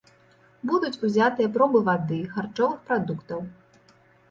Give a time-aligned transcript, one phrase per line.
[0.71, 3.39] Будуць узятыя пробы вады, харчовых прадуктаў.